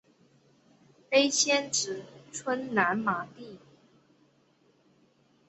[1.11, 3.59] 碑迁址村南马地。